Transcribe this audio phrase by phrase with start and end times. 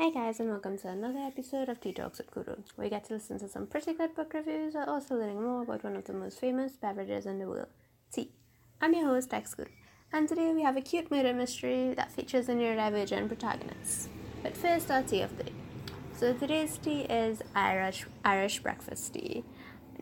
[0.00, 3.06] Hey guys, and welcome to another episode of Tea Talks with Kuru, where you get
[3.06, 6.04] to listen to some pretty good book reviews while also learning more about one of
[6.04, 7.66] the most famous beverages in the world,
[8.12, 8.30] tea.
[8.80, 9.70] I'm your host, Dex Kuru,
[10.12, 14.08] and today we have a cute murder mystery that features a neurodivergent protagonist.
[14.40, 15.52] But first, our tea of the day.
[16.14, 19.44] So today's tea is Irish Irish breakfast tea.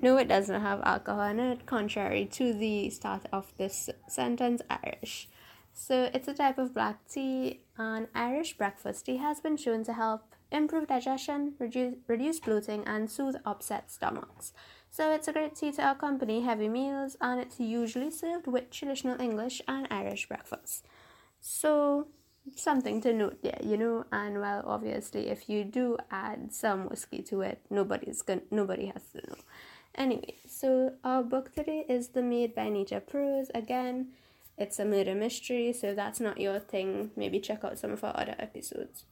[0.02, 4.60] No, it does not have alcohol in it, contrary to the start of this sentence,
[4.68, 5.30] Irish.
[5.72, 9.92] So it's a type of black tea, and Irish breakfast tea has been shown to
[9.92, 14.52] help improve digestion, reduce, reduce bloating, and soothe upset stomachs.
[14.90, 19.20] So it's a great tea to accompany heavy meals, and it's usually served with traditional
[19.20, 20.86] English and Irish breakfast.
[21.40, 22.08] So
[22.54, 24.04] something to note there, you know.
[24.12, 29.02] And well, obviously, if you do add some whiskey to it, nobody's gonna nobody has
[29.12, 29.36] to know.
[29.94, 33.50] Anyway, so our book today is The Maid by Nita Prose.
[33.54, 34.08] Again,
[34.58, 37.10] it's a murder mystery, so that's not your thing.
[37.16, 39.04] Maybe check out some of our other episodes.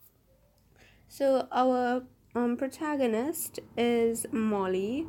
[1.09, 2.03] So our
[2.35, 5.07] um, protagonist is Molly,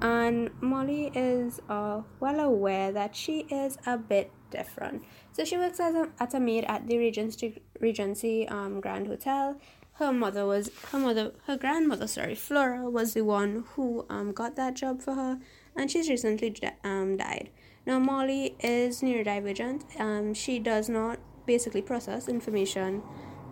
[0.00, 5.04] and Molly is uh, well aware that she is a bit different.
[5.32, 9.60] So she works as a, at a maid at the Regency, Regency um, Grand Hotel.
[9.94, 14.54] Her mother was her mother her grandmother sorry Flora was the one who um got
[14.56, 15.38] that job for her,
[15.74, 16.54] and she's recently
[16.84, 17.48] um died.
[17.86, 20.00] Now, Molly is neurodivergent.
[20.00, 23.02] Um, she does not basically process information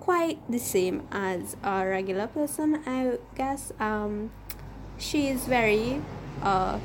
[0.01, 3.73] quite the same as a regular person, I guess.
[3.79, 4.33] Um,
[4.99, 6.03] she is very,
[6.43, 6.81] uh,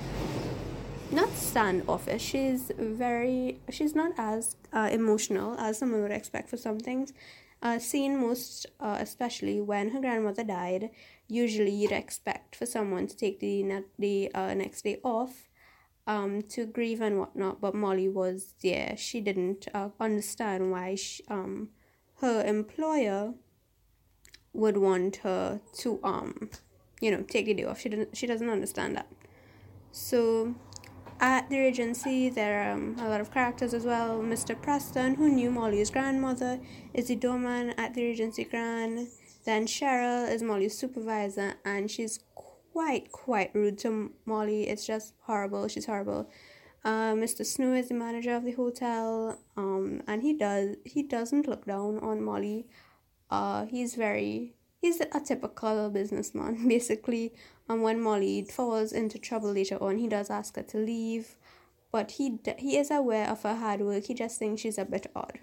[1.12, 2.22] not standoffish.
[2.22, 7.14] She's very, she's not as uh, emotional as someone would expect for some things.
[7.64, 10.92] Uh, seen most, uh, especially when her grandmother died,
[11.28, 15.49] usually you'd expect for someone to take the, the uh, next day off
[16.10, 18.96] um, to grieve and whatnot, but Molly was there.
[18.98, 21.70] She didn't uh, understand why she, um,
[22.20, 23.36] her employer
[24.52, 26.50] would want her to um,
[27.00, 27.80] you know, take the day off.
[27.80, 28.18] She didn't.
[28.18, 29.08] She doesn't understand that.
[29.92, 30.56] So,
[31.20, 34.20] at the Regency, there are um, a lot of characters as well.
[34.20, 34.60] Mr.
[34.60, 36.60] Preston, who knew Molly's grandmother,
[36.94, 39.08] is the doorman at the Regency Grand.
[39.46, 42.20] Then Cheryl is Molly's supervisor, and she's
[42.72, 44.68] quite quite rude to Molly.
[44.68, 45.68] It's just horrible.
[45.68, 46.30] She's horrible.
[46.84, 47.46] Uh, Mr.
[47.46, 52.00] Snow is the manager of the hotel, um, and he does he doesn't look down
[52.00, 52.68] on Molly.
[53.30, 57.34] Uh, he's very he's a typical businessman basically.
[57.68, 61.36] And when Molly falls into trouble later on, he does ask her to leave,
[61.92, 64.06] but he he is aware of her hard work.
[64.06, 65.40] He just thinks she's a bit odd.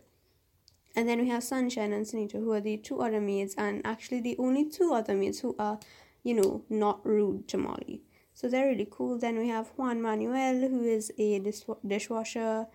[0.97, 4.21] And then we have Sunshine and Sunita, who are the two other maids, and actually
[4.21, 5.79] the only two other maids who are
[6.27, 8.03] you know, not rude to Molly.
[8.35, 9.17] So they're really cool.
[9.17, 11.41] Then we have Juan Manuel, who is a
[11.87, 12.67] dishwasher,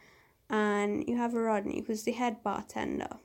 [0.49, 3.17] and you have Rodney, who's the head bartender.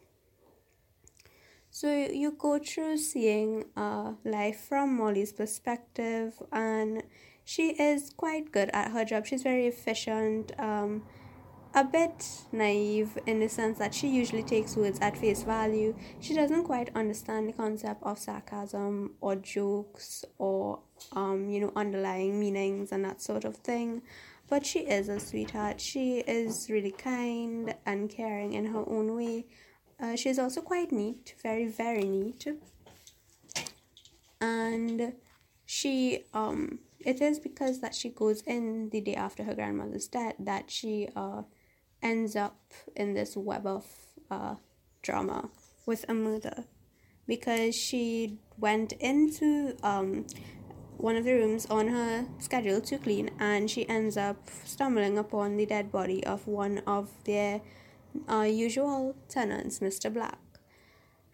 [1.70, 1.88] So
[2.22, 7.04] you go through seeing uh, life from Molly's perspective, and
[7.44, 9.26] she is quite good at her job.
[9.26, 10.50] She's very efficient.
[10.58, 11.04] Um,
[11.74, 15.94] a bit naive in the sense that she usually takes words at face value.
[16.20, 20.80] She doesn't quite understand the concept of sarcasm or jokes or
[21.12, 24.02] um, you know, underlying meanings and that sort of thing.
[24.48, 25.80] But she is a sweetheart.
[25.80, 29.46] She is really kind and caring in her own way.
[30.00, 32.46] Uh, she's also quite neat, very, very neat.
[34.40, 35.14] And
[35.66, 40.34] she um it is because that she goes in the day after her grandmother's death
[40.38, 41.42] that she uh
[42.06, 43.84] ends up in this web of
[44.30, 44.54] uh,
[45.02, 45.50] drama
[45.86, 46.64] with Amuda
[47.26, 50.24] because she went into um,
[50.96, 55.56] one of the rooms on her schedule to clean and she ends up stumbling upon
[55.56, 57.60] the dead body of one of their
[58.30, 60.12] uh, usual tenants, Mr.
[60.12, 60.38] Black.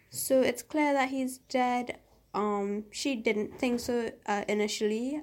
[0.09, 1.99] So it's clear that he's dead.
[2.33, 5.21] Um, she didn't think so uh, initially,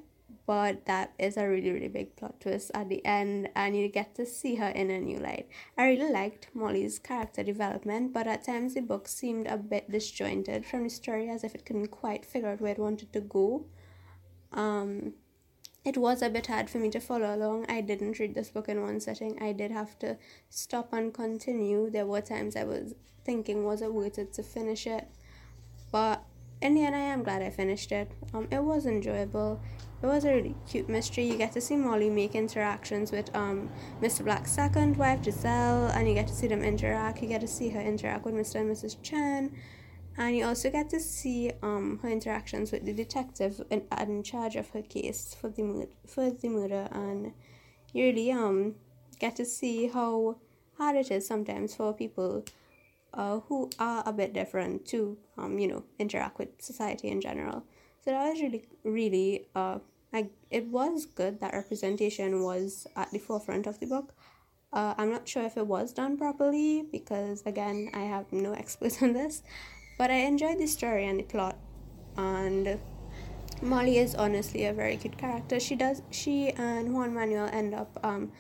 [0.49, 4.15] but that is a really really big plot twist at the end and you get
[4.15, 8.43] to see her in a new light i really liked molly's character development but at
[8.43, 12.25] times the book seemed a bit disjointed from the story as if it couldn't quite
[12.25, 13.63] figure out where it wanted to go
[14.51, 15.13] um
[15.85, 17.65] it was a bit hard for me to follow along.
[17.69, 19.41] I didn't read this book in one sitting.
[19.41, 20.18] I did have to
[20.50, 21.89] stop and continue.
[21.89, 25.07] There were times I was thinking, was it worth it to finish it?
[25.89, 26.21] But
[26.62, 28.12] in the end, I am glad I finished it.
[28.33, 29.62] Um, it was enjoyable.
[30.01, 31.25] It was a really cute mystery.
[31.25, 33.69] You get to see Molly make interactions with um
[34.01, 34.24] Mr.
[34.24, 37.22] Black's second wife, Giselle, and you get to see them interact.
[37.22, 38.62] You get to see her interact with Mr.
[38.62, 38.96] and Mrs.
[39.04, 39.51] Chen,
[40.18, 44.56] and you also get to see um her interactions with the detective in, in charge
[44.56, 47.34] of her case for the for the murder, and
[47.92, 48.75] you really um
[49.19, 50.38] get to see how
[50.78, 52.46] hard it is sometimes for people
[53.13, 57.66] uh, who are a bit different to um, you know interact with society in general
[58.04, 59.80] so that was really really uh,
[60.13, 64.13] I, it was good that representation was at the forefront of the book.
[64.72, 69.01] Uh, i'm not sure if it was done properly because again i have no experts
[69.01, 69.42] on this
[69.98, 71.57] but i enjoyed the story and the plot.
[72.18, 72.80] And
[73.62, 75.60] molly is honestly a very good character.
[75.60, 78.31] She does she and juan manuel end up um,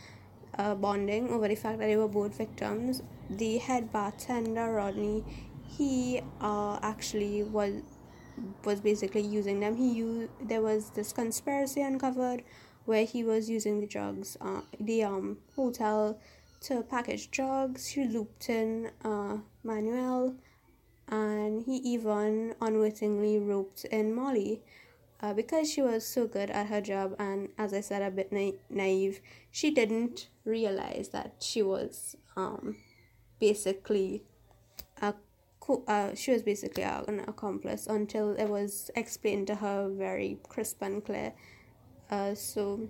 [0.57, 3.01] uh, bonding over the fact that they were both victims.
[3.29, 5.23] The head bartender Rodney,
[5.67, 7.81] he uh, actually was
[8.63, 9.75] was basically using them.
[9.75, 12.43] He used there was this conspiracy uncovered
[12.85, 16.19] where he was using the drugs, uh, the um hotel
[16.61, 17.87] to package drugs.
[17.87, 20.35] He looped in uh, Manuel,
[21.07, 24.61] and he even unwittingly roped in Molly
[25.21, 28.31] uh, because she was so good at her job and as i said a bit
[28.31, 29.19] na- naive
[29.51, 32.77] she didn't realize that she was um,
[33.39, 34.23] basically
[35.87, 41.03] uh, she was basically an accomplice until it was explained to her very crisp and
[41.05, 41.33] clear
[42.11, 42.89] uh, so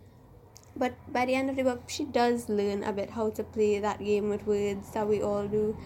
[0.76, 3.80] but by the end of the book she does learn a bit how to play
[3.80, 5.78] that game with words that we all do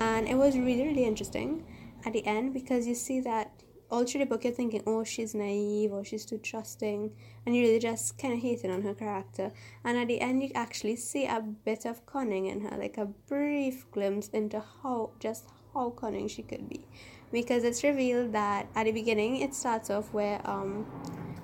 [0.00, 1.64] and it was really really interesting
[2.04, 5.34] at the end because you see that all through the book you're thinking, oh, she's
[5.34, 7.12] naive or she's too trusting,
[7.46, 9.52] and you really just kind of hating on her character.
[9.84, 13.06] And at the end, you actually see a bit of cunning in her, like a
[13.06, 16.86] brief glimpse into how just how cunning she could be,
[17.32, 20.86] because it's revealed that at the beginning it starts off where um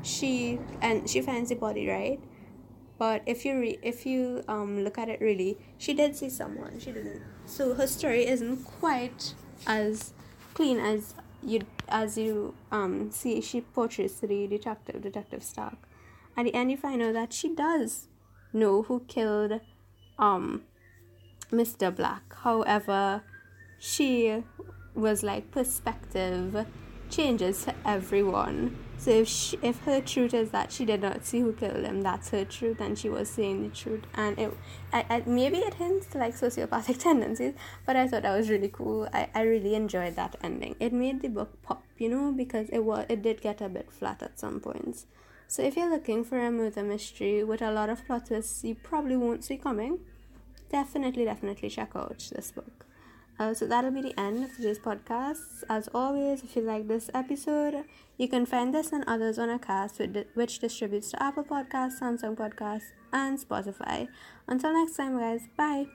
[0.03, 2.21] she and she finds the body right.
[2.99, 6.79] But if you re- if you um look at it really, she did see someone.
[6.79, 7.23] She didn't.
[7.47, 9.35] So her story isn't quite
[9.67, 10.13] as
[10.55, 15.77] clean as you as you um see she portrays the detective detective stark
[16.37, 18.09] at the end you find out that she does
[18.53, 19.61] know who killed
[20.19, 20.63] um
[21.51, 23.23] mr black however
[23.81, 24.45] she
[24.95, 26.65] was like perspective
[27.11, 31.41] changes to everyone so if she, if her truth is that she did not see
[31.41, 34.53] who killed him, that's her truth, and she was saying the truth, and it,
[34.93, 37.55] I, I, maybe it hints to like sociopathic tendencies,
[37.87, 39.09] but I thought that was really cool.
[39.11, 40.77] I, I really enjoyed that ending.
[40.79, 43.91] It made the book pop, you know, because it was it did get a bit
[43.91, 45.07] flat at some points.
[45.49, 48.75] So if you're looking for a murder mystery with a lot of plot twists you
[48.75, 50.01] probably won't see coming,
[50.71, 52.85] definitely definitely check out this book.
[53.41, 55.65] Uh, so that'll be the end of today's podcast.
[55.71, 57.85] As always, if you like this episode,
[58.19, 62.93] you can find this and others on Acast, which distributes to Apple Podcasts, Samsung Podcasts,
[63.15, 64.09] and Spotify.
[64.47, 65.87] Until next time, guys, bye.